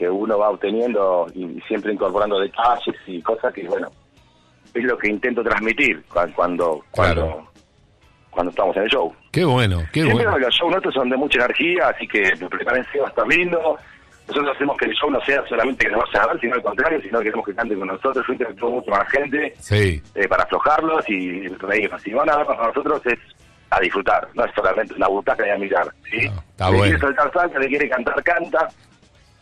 que 0.00 0.08
uno 0.08 0.38
va 0.38 0.48
obteniendo 0.48 1.26
y 1.34 1.60
siempre 1.68 1.92
incorporando 1.92 2.38
detalles 2.40 2.96
y 3.06 3.20
cosas 3.20 3.52
que, 3.52 3.68
bueno, 3.68 3.88
es 4.72 4.84
lo 4.84 4.96
que 4.96 5.10
intento 5.10 5.42
transmitir 5.42 6.02
cua- 6.08 6.32
cuando 6.32 6.82
cuando, 6.90 7.14
Claro. 7.20 7.48
cuando 8.30 8.48
estamos 8.50 8.74
en 8.78 8.84
el 8.84 8.88
show. 8.88 9.14
Qué 9.30 9.44
bueno, 9.44 9.80
qué 9.92 10.00
Siempre 10.04 10.24
bueno. 10.24 10.38
los 10.38 10.54
shows 10.54 10.70
nuestros 10.70 10.94
son 10.94 11.10
de 11.10 11.18
mucha 11.18 11.40
energía, 11.44 11.88
así 11.88 12.08
que 12.08 12.32
prepárense, 12.48 12.98
va 12.98 13.08
a 13.08 13.10
estar 13.10 13.26
lindo. 13.26 13.76
Nosotros 14.26 14.56
hacemos 14.56 14.76
que 14.78 14.86
el 14.86 14.94
show 14.94 15.10
no 15.10 15.20
sea 15.20 15.44
solamente 15.46 15.84
que 15.84 15.92
nos 15.92 16.02
vayan 16.04 16.22
a 16.22 16.32
ver, 16.32 16.40
sino 16.40 16.54
al 16.54 16.62
contrario, 16.62 17.00
sino 17.02 17.18
que 17.18 17.24
queremos 17.24 17.44
que 17.46 17.54
canten 17.54 17.78
con 17.78 17.88
nosotros. 17.88 18.24
Yo 18.26 18.32
interactúo 18.32 18.70
mucho 18.70 18.90
con 18.90 18.98
la 19.00 19.04
gente 19.06 19.52
Sí, 19.58 20.02
eh, 20.14 20.28
para 20.28 20.44
aflojarlos 20.44 21.04
y 21.10 21.46
reírnos. 21.48 22.00
Si 22.00 22.10
van 22.14 22.30
a 22.30 22.36
ver 22.38 22.46
con 22.46 22.56
nosotros 22.56 23.02
es 23.04 23.18
a 23.68 23.78
disfrutar, 23.80 24.28
no 24.34 24.46
es 24.46 24.52
solamente 24.54 24.94
una 24.94 25.08
butaca 25.08 25.46
y 25.46 25.50
a 25.50 25.58
mirar. 25.58 25.92
¿sí? 26.10 26.26
Ah, 26.30 26.42
está 26.52 26.68
bueno. 26.70 26.84
quiere 26.84 26.98
saltar 27.00 27.32
salta, 27.34 27.58
le 27.58 27.66
quiere 27.68 27.88
cantar 27.90 28.22
canta. 28.24 28.68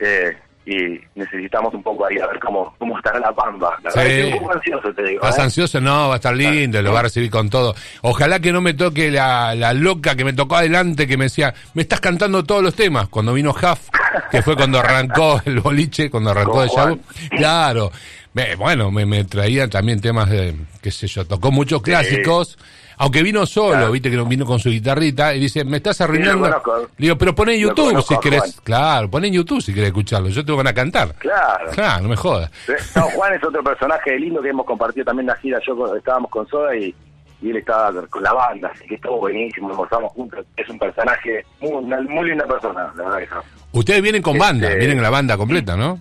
eh, 0.00 0.36
y 0.70 1.00
necesitamos 1.14 1.72
un 1.72 1.82
poco 1.82 2.04
ahí 2.06 2.18
a 2.18 2.26
ver 2.26 2.38
cómo, 2.40 2.74
cómo 2.78 2.96
estará 2.98 3.18
la 3.18 3.32
pampa. 3.32 3.76
La 3.82 3.90
Sí. 3.90 3.98
verdad 3.98 4.10
que 4.10 4.20
estoy 4.20 4.32
un 4.32 4.38
poco 4.40 4.52
ansioso, 4.54 4.92
te 4.94 5.02
digo. 5.04 5.22
¿Estás 5.22 5.38
¿eh? 5.38 5.42
ansioso? 5.42 5.80
No, 5.80 6.08
va 6.08 6.14
a 6.14 6.16
estar 6.16 6.36
lindo, 6.36 6.82
lo 6.82 6.92
va 6.92 7.00
a 7.00 7.02
recibir 7.04 7.30
con 7.30 7.48
todo. 7.48 7.74
Ojalá 8.02 8.40
que 8.40 8.52
no 8.52 8.60
me 8.60 8.74
toque 8.74 9.10
la, 9.10 9.54
la 9.54 9.72
loca 9.72 10.14
que 10.14 10.24
me 10.24 10.32
tocó 10.34 10.56
adelante, 10.56 11.06
que 11.06 11.16
me 11.16 11.24
decía, 11.24 11.54
me 11.74 11.82
estás 11.82 12.00
cantando 12.00 12.44
todos 12.44 12.62
los 12.62 12.74
temas. 12.74 13.08
Cuando 13.08 13.32
vino 13.32 13.50
Huff, 13.50 13.88
que 14.30 14.42
fue 14.42 14.56
cuando 14.56 14.78
arrancó 14.78 15.40
el 15.46 15.60
boliche, 15.60 16.10
cuando 16.10 16.30
arrancó 16.30 16.66
show. 16.66 17.00
Claro. 17.30 17.90
Me- 18.38 18.54
bueno, 18.56 18.90
me, 18.90 19.04
me 19.06 19.24
traían 19.24 19.68
también 19.70 20.00
temas 20.00 20.30
de, 20.30 20.54
qué 20.80 20.90
sé 20.90 21.06
yo, 21.06 21.24
tocó 21.26 21.50
muchos 21.50 21.82
clásicos. 21.82 22.56
Aunque 23.00 23.22
vino 23.22 23.46
solo, 23.46 23.74
Claro. 23.74 23.92
viste 23.92 24.10
que 24.10 24.16
no 24.16 24.24
vino 24.26 24.44
con 24.44 24.58
su 24.58 24.70
guitarrita 24.70 25.32
y 25.32 25.38
dice, 25.38 25.64
me 25.64 25.76
estás 25.76 26.00
arruinando. 26.00 26.46
conozco. 26.48 26.78
Le 26.96 27.06
digo, 27.06 27.16
pero 27.16 27.32
poné 27.32 27.54
en 27.54 27.60
YouTube 27.60 27.90
conozco 27.90 28.14
si 28.14 28.20
querés. 28.20 28.40
Juan. 28.40 28.52
Claro, 28.64 29.08
poné 29.10 29.28
en 29.28 29.34
YouTube 29.34 29.60
si 29.62 29.72
querés 29.72 29.88
escucharlo. 29.88 30.28
Yo 30.30 30.44
te 30.44 30.50
van 30.50 30.66
a 30.66 30.74
cantar. 30.74 31.14
Claro. 31.14 31.70
Claro, 31.72 32.02
no 32.02 32.08
me 32.08 32.16
jodas. 32.16 32.50
No, 32.96 33.02
Juan 33.02 33.34
es 33.34 33.44
otro 33.44 33.62
personaje 33.62 34.18
lindo 34.18 34.42
que 34.42 34.48
hemos 34.48 34.66
compartido 34.66 35.04
también 35.04 35.26
la 35.28 35.36
gira. 35.36 35.60
Yo 35.64 35.76
con- 35.76 35.96
estábamos 35.96 36.28
con 36.28 36.48
Soda 36.48 36.74
y, 36.76 36.92
y 37.40 37.50
él 37.50 37.56
estaba 37.58 37.92
con 38.08 38.20
la 38.20 38.32
banda, 38.32 38.72
así 38.74 38.84
que 38.88 38.96
estuvo 38.96 39.18
buenísimo, 39.18 39.70
almorzamos 39.70 40.10
juntos. 40.12 40.44
Es 40.56 40.68
un 40.68 40.78
personaje, 40.80 41.44
muy, 41.60 41.70
una 41.70 42.00
muy 42.02 42.28
linda 42.30 42.46
persona, 42.48 42.92
la 42.96 43.04
verdad 43.04 43.18
que 43.20 43.34
no. 43.34 43.42
Ustedes 43.78 44.02
vienen 44.02 44.22
con 44.22 44.34
Este- 44.34 44.44
banda, 44.46 44.68
vienen 44.74 45.00
la 45.00 45.10
banda 45.10 45.36
completa, 45.36 45.76
¿no? 45.76 46.00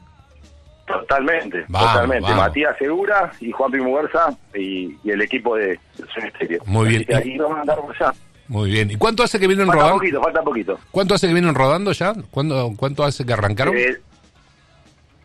Totalmente, 0.88 1.64
totalmente. 1.64 2.34
Matías 2.34 2.76
Segura 2.78 3.32
y 3.42 3.52
Juan 3.52 3.72
Pimuguerza 3.72 4.30
y, 4.56 4.98
y 5.04 5.12
el 5.12 5.22
equipo 5.22 5.56
de 5.58 5.78
Estéreo. 6.24 6.64
Muy 6.66 6.88
bien. 6.90 7.06
Así 7.14 7.34
que 7.34 7.42
vamos 7.42 7.58
a 7.58 7.62
andar 7.62 7.78
por 7.82 7.94
allá. 7.96 8.14
Muy 8.48 8.72
bien. 8.72 8.90
¿Y 8.90 8.96
cuánto 8.96 9.22
hace 9.24 9.38
que 9.40 9.48
vienen 9.48 9.68
Falta 9.68 9.82
rodando? 9.82 10.00
poquito, 10.00 10.22
falta 10.24 10.42
poquito. 10.42 10.80
¿Cuánto 10.90 11.14
hace 11.16 11.28
que 11.28 11.34
vienen 11.34 11.54
rodando 11.54 11.92
ya? 11.92 12.14
¿Cuándo, 12.32 12.74
¿Cuánto 12.78 13.04
hace 13.04 13.26
que 13.26 13.34
arrancaron? 13.34 13.76
Eh, 13.78 13.98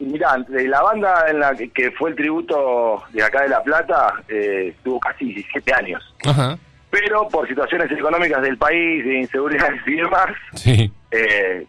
mirá, 0.01 0.37
de 0.49 0.67
la 0.67 0.83
banda 0.83 1.27
en 1.29 1.39
la 1.39 1.55
que, 1.55 1.71
que 1.71 1.93
fue 1.93 2.11
el 2.11 2.17
tributo 2.17 3.03
de 3.13 3.23
acá 3.23 3.43
de 3.43 3.49
La 3.51 3.63
Plata, 3.63 4.15
eh, 4.29 4.75
tuvo 4.83 4.99
casi 4.99 5.27
17 5.27 5.73
años. 5.75 6.15
Ajá. 6.25 6.59
Pero 6.91 7.29
por 7.29 7.47
situaciones 7.47 7.91
económicas 7.93 8.43
del 8.43 8.59
país, 8.59 9.05
de 9.05 9.21
inseguridad 9.21 9.71
y 9.87 9.95
demás, 9.95 10.27
Sí. 10.55 10.93
eh, 11.13 11.65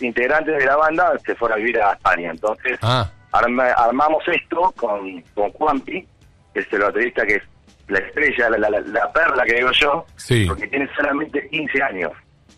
integrantes 0.00 0.56
de 0.58 0.66
la 0.66 0.76
banda 0.76 1.12
se 1.24 1.34
fueron 1.34 1.56
a 1.56 1.58
vivir 1.58 1.80
a 1.80 1.92
España. 1.94 2.30
Entonces, 2.30 2.78
Ah, 2.82 3.10
arma- 3.32 3.72
armamos 3.72 4.22
esto 4.28 4.72
con, 4.76 5.22
con 5.34 5.50
Juanpi, 5.52 6.06
que 6.54 6.60
es 6.60 6.72
el 6.72 6.80
baterista 6.80 7.24
que 7.26 7.34
es 7.36 7.42
la 7.88 7.98
estrella, 8.00 8.50
la, 8.50 8.58
la- 8.58 8.70
la- 8.70 8.80
la 8.80 9.12
perla 9.12 9.44
que 9.44 9.54
digo 9.54 9.70
yo, 9.72 10.04
Sí. 10.16 10.44
porque 10.46 10.66
tiene 10.68 10.88
solamente 10.96 11.48
15 11.48 11.82
años. 11.82 12.12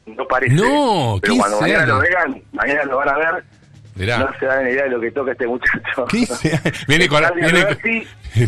No 0.07 0.27
parece. 0.27 0.55
No, 0.55 1.19
Pero 1.21 1.35
15 1.35 1.39
cuando 1.39 1.61
mañana 1.61 1.83
años. 1.85 1.95
lo 1.97 2.01
vean, 2.01 2.43
mañana 2.53 2.85
lo 2.85 2.97
van 2.97 3.09
a 3.11 3.17
ver, 3.19 3.45
mirá. 3.95 4.19
no 4.19 4.31
se 4.41 4.47
dan 4.47 4.67
idea 4.69 4.85
de 4.85 4.91
lo 4.91 5.01
que 5.01 5.11
toca 5.13 5.33
este 5.33 5.47
muchacho. 5.47 6.05
15 6.09 6.49
años. 6.65 6.87
Viene 6.89 7.07
con 7.09 7.23
la, 7.23 7.29
Está 7.29 7.41
viene, 7.41 7.65
bien, 7.65 7.79
sí, 7.83 8.09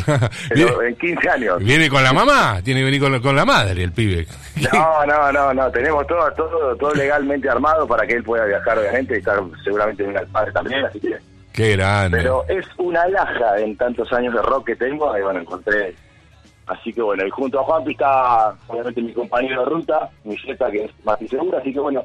viene, 0.54 0.72
pero 0.72 0.82
en 0.82 0.96
15 0.96 1.28
años. 1.28 1.58
viene 1.58 1.88
con 1.88 2.02
la 2.02 2.12
mamá, 2.12 2.60
tiene 2.64 2.80
que 2.80 2.84
venir 2.86 3.00
con, 3.00 3.20
con 3.20 3.36
la 3.36 3.44
madre 3.44 3.84
el 3.84 3.92
pibe. 3.92 4.26
No, 4.72 5.06
no, 5.06 5.30
no, 5.30 5.54
no, 5.54 5.70
tenemos 5.70 6.04
todo, 6.06 6.32
todo, 6.32 6.74
todo 6.76 6.94
legalmente 6.94 7.48
armado 7.48 7.86
para 7.86 8.04
que 8.06 8.14
él 8.14 8.24
pueda 8.24 8.44
viajar, 8.46 8.78
obviamente, 8.78 9.14
y 9.14 9.18
estar 9.18 9.38
seguramente 9.62 10.02
en 10.04 10.16
el 10.16 10.26
padre 10.28 10.50
también, 10.52 10.84
así 10.84 10.98
que... 10.98 11.16
Qué 11.52 11.76
grande. 11.76 12.18
Pero 12.18 12.44
es 12.48 12.66
una 12.78 13.02
alhaja 13.02 13.58
en 13.58 13.76
tantos 13.76 14.12
años 14.12 14.34
de 14.34 14.42
rock 14.42 14.66
que 14.68 14.76
tengo, 14.76 15.16
y 15.16 15.22
bueno, 15.22 15.40
encontré. 15.40 15.94
Así 16.66 16.92
que 16.92 17.02
bueno, 17.02 17.26
y 17.26 17.30
junto 17.30 17.60
a 17.60 17.64
Juanpi 17.64 17.92
está 17.92 18.54
obviamente 18.68 19.02
mi 19.02 19.12
compañero 19.12 19.64
de 19.64 19.70
ruta, 19.70 20.10
mi 20.24 20.36
jeta 20.36 20.70
que 20.70 20.84
es 20.84 20.90
Mati 21.04 21.26
Segura, 21.28 21.58
así 21.58 21.72
que 21.72 21.80
bueno, 21.80 22.04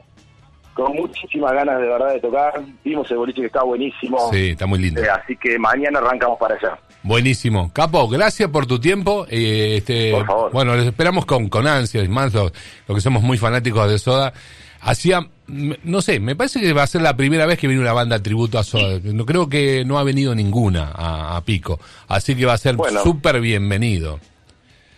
con 0.74 0.94
muchísimas 0.96 1.54
ganas 1.54 1.80
de 1.80 1.88
verdad 1.88 2.14
de 2.14 2.20
tocar. 2.20 2.62
Vimos 2.84 3.10
el 3.10 3.18
boliche 3.18 3.42
que 3.42 3.48
está 3.48 3.64
buenísimo. 3.64 4.30
Sí, 4.32 4.50
está 4.50 4.66
muy 4.66 4.80
lindo. 4.80 5.02
Eh, 5.02 5.10
así 5.10 5.36
que 5.38 5.58
mañana 5.58 6.00
arrancamos 6.00 6.38
para 6.38 6.56
allá. 6.56 6.78
Buenísimo. 7.02 7.72
Capo, 7.74 8.08
gracias 8.08 8.50
por 8.50 8.66
tu 8.68 8.80
tiempo. 8.80 9.26
Eh, 9.30 9.78
este, 9.78 10.12
Por 10.12 10.26
favor. 10.26 10.52
Bueno, 10.52 10.76
les 10.76 10.86
esperamos 10.86 11.26
con, 11.26 11.50
con 11.50 11.66
ansias, 11.66 12.08
más 12.10 12.34
los, 12.34 12.52
los 12.88 12.96
que 12.96 13.02
somos 13.02 13.24
muy 13.24 13.38
fanáticos 13.38 13.90
de 13.90 13.98
Soda. 13.98 14.34
Hacía, 14.88 15.20
no 15.48 16.02
sé, 16.02 16.22
me 16.22 16.34
parece 16.38 16.62
que 16.62 16.72
va 16.72 16.84
a 16.84 16.88
ser 16.88 17.02
la 17.02 17.18
primera 17.18 17.46
vez 17.46 17.60
que 17.60 17.68
viene 17.68 17.82
una 17.82 17.92
banda 17.92 18.24
tributo 18.24 18.58
a 18.58 18.64
Soda. 18.64 19.00
No 19.04 19.26
creo 19.26 19.50
que 19.50 19.84
no 19.86 20.00
ha 20.00 20.04
venido 20.04 20.34
ninguna 20.34 20.92
a, 20.96 21.36
a 21.36 21.42
Pico. 21.42 21.78
Así 22.08 22.38
que 22.38 22.46
va 22.46 22.54
a 22.54 22.58
ser 22.58 22.78
Bueno. 22.78 23.02
súper 23.02 23.42
bienvenido. 23.42 24.18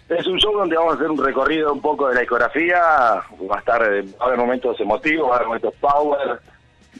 Es 0.07 0.27
un 0.27 0.37
show 0.37 0.53
donde 0.55 0.75
vamos 0.75 0.93
a 0.93 0.95
hacer 0.97 1.09
un 1.09 1.23
recorrido 1.23 1.73
un 1.73 1.81
poco 1.81 2.07
de 2.07 2.13
la 2.13 2.19
discografía. 2.21 2.77
Va 2.79 3.55
a 3.55 3.59
estar, 3.59 3.81
va 3.81 4.23
a 4.25 4.27
haber 4.27 4.37
momentos 4.37 4.79
emotivos, 4.79 5.27
va 5.27 5.33
a 5.33 5.35
haber 5.37 5.47
momentos 5.47 5.73
power. 5.81 6.39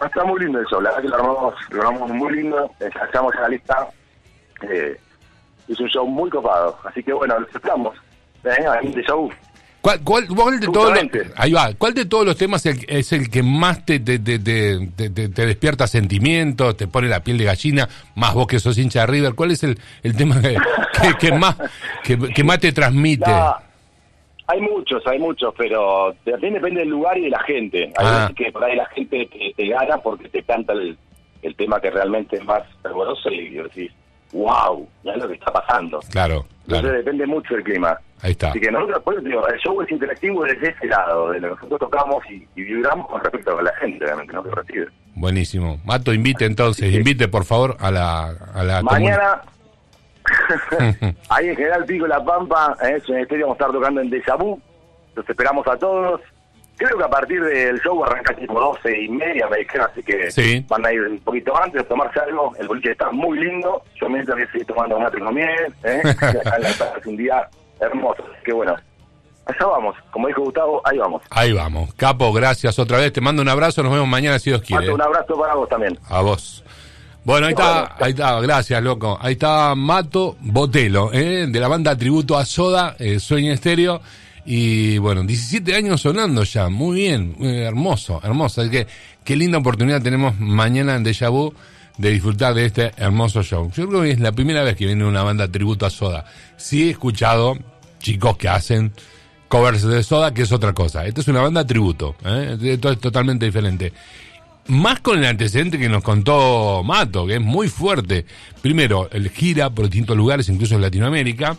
Va 0.01 0.05
a 0.05 0.07
estar 0.07 0.25
muy 0.25 0.39
lindo 0.39 0.59
el 0.59 0.65
show. 0.65 0.81
La 0.81 0.89
verdad 0.89 1.03
que 1.03 1.07
lo 1.09 1.15
armamos, 1.15 1.53
lo 1.69 1.81
armamos 1.87 2.09
muy 2.11 2.33
lindo. 2.37 2.71
Ensayamos 2.79 3.35
en 3.35 3.41
la 3.41 3.49
lista. 3.49 3.87
Eh, 4.63 4.97
es 5.67 5.79
un 5.79 5.87
show 5.89 6.07
muy 6.07 6.29
copado. 6.31 6.75
Así 6.85 7.03
que 7.03 7.13
bueno, 7.13 7.39
los 7.39 7.49
esperamos. 7.53 7.95
Venga, 8.43 8.79
de 8.81 9.03
show. 9.03 9.29
¿Cuál, 9.81 10.01
cuál, 10.03 10.27
cuál 10.27 10.59
de 10.59 10.67
todos 10.67 10.93
los, 10.93 11.03
ahí 11.37 11.53
va, 11.53 11.69
¿cuál 11.77 11.93
de 11.93 12.05
todos 12.05 12.25
los 12.25 12.35
temas 12.35 12.65
el- 12.65 12.85
es 12.89 13.13
el 13.13 13.29
que 13.29 13.41
más 13.43 13.85
te, 13.85 13.99
te, 14.01 14.19
te, 14.19 14.37
te- 14.39 15.09
te- 15.09 15.45
despierta 15.45 15.87
sentimientos, 15.87 16.75
te 16.75 16.87
pone 16.87 17.07
la 17.07 17.21
piel 17.23 17.37
de 17.37 17.45
gallina, 17.45 17.87
más 18.15 18.33
vos 18.33 18.45
que 18.45 18.59
sos 18.59 18.77
hincha 18.77 19.01
de 19.01 19.05
River? 19.07 19.35
¿Cuál 19.35 19.51
es 19.51 19.63
el, 19.63 19.79
el 20.03 20.17
tema 20.17 20.41
que, 20.41 20.57
que, 21.01 21.13
que 21.17 21.31
más 21.33 21.55
que, 22.03 22.17
que 22.17 22.43
más 22.43 22.59
te 22.59 22.73
transmite? 22.73 23.29
No, 23.31 23.55
hay 24.47 24.59
muchos, 24.59 25.01
hay 25.07 25.17
muchos, 25.19 25.53
pero 25.57 26.13
también 26.25 26.55
depende 26.55 26.81
del 26.81 26.89
lugar 26.89 27.17
y 27.17 27.21
de 27.21 27.29
la 27.29 27.41
gente. 27.43 27.83
Hay 27.85 28.05
Ah. 28.05 28.19
veces 28.29 28.35
que 28.35 28.51
por 28.51 28.63
ahí 28.65 28.75
la 28.75 28.85
gente 28.87 29.29
te, 29.31 29.53
te 29.55 29.67
gana 29.69 29.97
porque 29.99 30.27
te 30.27 30.43
canta 30.43 30.73
el, 30.73 30.97
el 31.41 31.55
tema 31.55 31.79
que 31.79 31.89
realmente 31.89 32.35
es 32.35 32.43
más 32.43 32.63
fervoroso 32.81 33.29
y 33.31 33.49
decís, 33.51 33.91
wow, 34.33 34.85
ya 35.03 35.13
es 35.13 35.17
lo 35.19 35.27
que 35.29 35.35
está 35.35 35.53
pasando. 35.53 35.99
Claro, 36.11 36.45
Entonces 36.63 36.81
claro. 36.81 36.97
depende 36.97 37.25
mucho 37.27 37.53
del 37.55 37.63
clima. 37.63 37.97
Ahí 38.21 38.31
está. 38.31 38.49
Así 38.49 38.59
que 38.59 38.71
nosotros, 38.71 39.23
te 39.23 39.29
digo, 39.29 39.47
el 39.47 39.59
show 39.59 39.81
es 39.81 39.91
interactivo 39.91 40.43
desde 40.43 40.69
ese 40.69 40.87
lado, 40.87 41.31
de 41.31 41.39
lo 41.39 41.49
que 41.49 41.55
nosotros 41.65 41.79
tocamos 41.79 42.23
y, 42.29 42.47
y 42.55 42.63
vibramos 42.63 43.07
con 43.07 43.21
respecto 43.23 43.57
a 43.57 43.61
la 43.61 43.73
gente, 43.75 44.03
obviamente, 44.05 44.33
¿no? 44.33 44.43
que 44.43 44.51
recibe. 44.51 44.87
Buenísimo. 45.15 45.79
Mato, 45.85 46.13
invite 46.13 46.45
entonces, 46.45 46.93
invite 46.93 47.27
por 47.27 47.45
favor 47.45 47.75
a 47.79 47.91
la 47.91 48.29
a 48.53 48.63
la 48.63 48.81
Mañana, 48.81 49.41
ahí 51.29 51.49
en 51.49 51.55
General 51.55 51.85
Pico 51.85 52.07
La 52.07 52.23
Pampa, 52.23 52.75
en 52.81 52.95
el 52.95 53.27
vamos 53.41 53.49
a 53.49 53.51
estar 53.53 53.71
tocando 53.71 54.01
en 54.01 54.09
Deja 54.09 54.35
Vu. 54.35 54.59
Los 55.15 55.29
esperamos 55.29 55.67
a 55.67 55.77
todos. 55.77 56.21
Creo 56.77 56.97
que 56.97 57.03
a 57.03 57.09
partir 57.09 57.43
del 57.43 57.77
show 57.81 58.01
arranca 58.05 58.33
tipo 58.33 58.57
12 58.57 59.01
y 59.01 59.09
media, 59.09 59.47
me 59.49 59.57
dijeron, 59.57 59.87
así 59.91 60.01
que 60.01 60.31
Sí. 60.31 60.65
van 60.69 60.85
a 60.85 60.93
ir 60.93 61.01
un 61.01 61.19
poquito 61.19 61.53
antes 61.61 61.81
a 61.81 61.83
tomarse 61.83 62.21
algo. 62.21 62.53
El 62.57 62.67
boliche 62.69 62.91
está 62.91 63.11
muy 63.11 63.37
lindo. 63.37 63.83
Yo 63.99 64.07
mientras 64.07 64.37
voy 64.37 64.45
a 64.47 64.51
seguir 64.51 64.67
tomando 64.67 64.97
mate 64.97 65.19
con 65.19 65.33
miel. 65.35 65.73
¿eh? 65.83 66.01
Acá 66.05 66.31
en 66.55 66.61
la 66.63 66.69
es 66.69 67.05
un 67.05 67.17
día 67.17 67.49
hermoso. 67.79 68.23
Que 68.43 68.53
bueno, 68.53 68.75
allá 69.45 69.65
vamos. 69.65 69.95
Como 70.11 70.27
dijo 70.27 70.41
Gustavo, 70.41 70.81
ahí 70.85 70.97
vamos. 70.97 71.21
Ahí 71.29 71.53
vamos. 71.53 71.93
Capo, 71.95 72.31
gracias 72.33 72.77
otra 72.79 72.97
vez. 72.97 73.13
Te 73.13 73.21
mando 73.21 73.41
un 73.41 73.49
abrazo. 73.49 73.83
Nos 73.83 73.91
vemos 73.91 74.07
mañana 74.07 74.39
si 74.39 74.49
Dios 74.49 74.61
quiere. 74.61 74.83
Mato, 74.83 74.95
un 74.95 75.01
abrazo 75.01 75.39
para 75.39 75.55
vos 75.55 75.69
también. 75.69 75.97
A 76.09 76.21
vos. 76.21 76.63
Bueno, 77.23 77.47
ahí 77.47 77.53
está, 77.53 77.95
ahí 77.99 78.11
está, 78.11 78.39
gracias, 78.39 78.81
loco. 78.81 79.17
Ahí 79.21 79.33
está 79.33 79.75
Mato 79.75 80.37
Botelo, 80.39 81.11
¿eh? 81.13 81.47
de 81.47 81.59
la 81.59 81.67
banda 81.67 81.95
Tributo 81.97 82.37
a 82.37 82.45
Soda, 82.45 82.95
eh, 82.97 83.19
Sueño 83.19 83.53
Estéreo. 83.53 84.01
Y 84.45 84.97
bueno, 84.97 85.23
17 85.23 85.75
años 85.75 86.01
sonando 86.01 86.43
ya, 86.43 86.69
muy 86.69 86.95
bien, 86.95 87.35
eh, 87.41 87.65
hermoso, 87.67 88.21
hermoso. 88.23 88.61
Así 88.61 88.71
que 88.71 88.87
qué 89.23 89.35
linda 89.35 89.57
oportunidad 89.57 90.01
tenemos 90.01 90.39
mañana 90.39 90.95
en 90.95 91.03
Deja 91.03 91.29
Vu 91.29 91.53
de 91.99 92.11
disfrutar 92.11 92.53
de 92.53 92.65
este 92.65 92.91
hermoso 92.97 93.43
show. 93.43 93.69
Yo 93.75 93.87
creo 93.87 94.01
que 94.01 94.11
es 94.11 94.19
la 94.19 94.31
primera 94.31 94.63
vez 94.63 94.75
que 94.77 94.85
viene 94.85 95.05
una 95.05 95.21
banda 95.21 95.51
Tributo 95.51 95.85
a 95.85 95.89
Soda. 95.89 96.25
Sí 96.55 96.87
he 96.87 96.89
escuchado 96.91 97.57
chicos 97.99 98.37
que 98.37 98.47
hacen 98.47 98.93
covers 99.49 99.83
de 99.83 100.01
Soda, 100.01 100.33
que 100.33 100.43
es 100.43 100.51
otra 100.53 100.73
cosa. 100.73 101.05
Esta 101.05 101.19
es 101.19 101.27
una 101.27 101.41
banda 101.41 101.67
tributo, 101.67 102.15
¿eh? 102.25 102.57
esto 102.61 102.91
es 102.91 102.99
totalmente 102.99 103.45
diferente. 103.45 103.91
Más 104.67 105.01
con 105.01 105.19
el 105.19 105.25
antecedente 105.25 105.77
que 105.77 105.89
nos 105.89 106.01
contó 106.01 106.83
Mato, 106.85 107.27
que 107.27 107.35
es 107.35 107.41
muy 107.41 107.67
fuerte. 107.67 108.25
Primero, 108.61 109.09
el 109.11 109.29
gira 109.29 109.69
por 109.69 109.85
distintos 109.85 110.15
lugares, 110.15 110.47
incluso 110.47 110.75
en 110.75 110.81
Latinoamérica. 110.81 111.57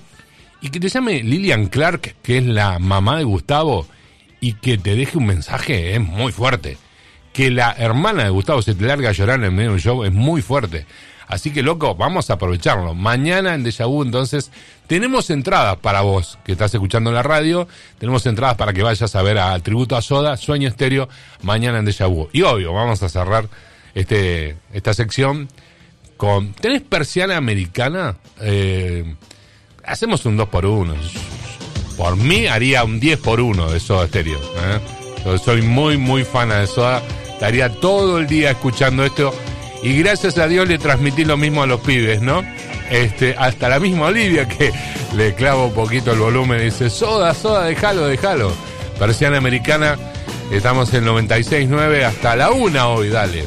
Y 0.63 0.71
que 0.71 0.81
te 0.81 0.89
llame 0.89 1.23
Lilian 1.23 1.67
Clark, 1.67 2.17
que 2.23 2.39
es 2.39 2.47
la 2.47 2.79
mamá 2.79 3.19
de 3.19 3.25
Gustavo, 3.25 3.87
y 4.41 4.55
que 4.55 4.79
te 4.79 4.95
deje 4.95 5.19
un 5.19 5.27
mensaje, 5.27 5.95
es 5.95 6.01
muy 6.01 6.33
fuerte. 6.33 6.79
Que 7.41 7.51
la 7.51 7.75
hermana 7.79 8.25
de 8.25 8.29
Gustavo 8.29 8.61
se 8.61 8.75
te 8.75 8.85
larga 8.85 9.09
a 9.09 9.13
llorar 9.13 9.43
en 9.43 9.55
medio 9.55 9.71
de 9.71 9.75
un 9.77 9.81
show, 9.81 10.05
es 10.05 10.13
muy 10.13 10.43
fuerte. 10.43 10.85
Así 11.27 11.51
que, 11.51 11.63
loco, 11.63 11.95
vamos 11.95 12.29
a 12.29 12.35
aprovecharlo. 12.35 12.95
Mañana 12.95 13.55
en 13.55 13.63
Deja 13.63 13.87
Vu, 13.87 14.03
entonces, 14.03 14.51
tenemos 14.87 15.31
entradas 15.31 15.79
para 15.79 16.03
vos, 16.03 16.39
que 16.45 16.53
estás 16.53 16.75
escuchando 16.75 17.09
en 17.09 17.17
la 17.17 17.23
radio. 17.23 17.67
Tenemos 17.99 18.27
entradas 18.27 18.57
para 18.57 18.75
que 18.75 18.83
vayas 18.83 19.15
a 19.17 19.23
ver 19.23 19.39
a 19.39 19.59
Tributo 19.61 19.97
a 19.97 20.03
Soda, 20.03 20.37
Sueño 20.37 20.69
Estéreo, 20.69 21.09
mañana 21.41 21.79
en 21.79 21.87
Deja. 21.87 22.09
Y 22.35 22.43
obvio, 22.43 22.75
vamos 22.75 23.03
a 23.03 23.09
cerrar 23.09 23.49
este, 23.95 24.57
esta 24.75 24.93
sección 24.93 25.49
con... 26.19 26.53
¿Tenés 26.53 26.83
persiana 26.83 27.39
americana? 27.39 28.17
Eh, 28.43 29.15
hacemos 29.87 30.27
un 30.27 30.37
2 30.37 30.47
por 30.51 30.67
1 30.67 30.95
Por 31.97 32.17
mí 32.17 32.49
haría 32.49 32.85
un 32.85 33.01
10 33.01 33.19
por 33.21 33.41
1 33.41 33.71
de 33.71 33.81
Soda 33.81 34.07
Stereo. 34.09 34.39
¿eh? 34.39 35.39
Soy 35.43 35.63
muy, 35.63 35.97
muy 35.97 36.25
fan 36.25 36.51
de 36.51 36.67
Soda. 36.67 37.03
Estaría 37.41 37.71
todo 37.71 38.19
el 38.19 38.27
día 38.27 38.51
escuchando 38.51 39.03
esto. 39.03 39.33
Y 39.83 39.97
gracias 39.97 40.37
a 40.37 40.47
Dios 40.47 40.69
le 40.69 40.77
transmití 40.77 41.25
lo 41.25 41.39
mismo 41.39 41.63
a 41.63 41.67
los 41.67 41.81
pibes, 41.81 42.21
¿no? 42.21 42.45
Este, 42.91 43.35
hasta 43.39 43.71
la 43.71 43.81
misma 43.81 44.09
Olivia 44.09 44.47
que 44.47 44.71
le 45.17 45.35
clavo 45.35 45.69
un 45.69 45.73
poquito 45.73 46.13
el 46.13 46.19
volumen 46.19 46.61
y 46.61 46.65
dice, 46.65 46.91
Soda, 46.91 47.33
Soda, 47.33 47.65
déjalo, 47.65 48.09
déjalo. 48.09 48.53
Persiana 48.99 49.39
americana, 49.39 49.97
estamos 50.53 50.93
en 50.93 51.07
96.9 51.07 52.05
hasta 52.05 52.37
la 52.37 52.51
una 52.51 52.89
hoy, 52.89 53.09
dale. 53.09 53.47